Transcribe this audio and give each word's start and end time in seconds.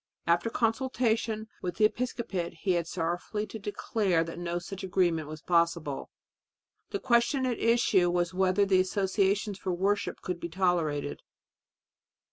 After 0.25 0.49
consultation 0.49 1.47
with 1.61 1.75
the 1.75 1.85
episcopate 1.85 2.55
he 2.61 2.71
had 2.71 2.87
sorrowfully 2.87 3.45
to 3.45 3.59
declare 3.59 4.23
that 4.23 4.39
no 4.39 4.57
such 4.57 4.83
arrangement 4.83 5.27
was 5.27 5.43
possible. 5.43 6.09
The 6.89 6.97
question 6.99 7.45
at 7.45 7.59
issue 7.59 8.09
was 8.09 8.33
whether 8.33 8.65
the 8.65 8.79
associations 8.79 9.59
for 9.59 9.71
worship 9.73 10.21
could 10.21 10.39
be 10.39 10.49
tolerated. 10.49 11.21